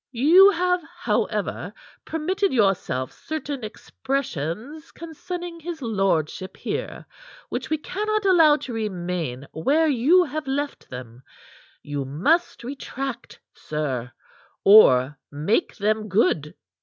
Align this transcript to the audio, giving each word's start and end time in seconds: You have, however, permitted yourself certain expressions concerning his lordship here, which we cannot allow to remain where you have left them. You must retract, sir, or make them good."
You 0.09 0.49
have, 0.49 0.81
however, 0.97 1.71
permitted 2.05 2.51
yourself 2.51 3.11
certain 3.11 3.63
expressions 3.63 4.91
concerning 4.91 5.59
his 5.59 5.79
lordship 5.79 6.57
here, 6.57 7.05
which 7.49 7.69
we 7.69 7.77
cannot 7.77 8.25
allow 8.25 8.55
to 8.55 8.73
remain 8.73 9.47
where 9.53 9.87
you 9.87 10.23
have 10.23 10.47
left 10.47 10.89
them. 10.89 11.21
You 11.83 12.03
must 12.03 12.63
retract, 12.63 13.39
sir, 13.53 14.11
or 14.65 15.19
make 15.31 15.75
them 15.77 16.09
good." 16.09 16.55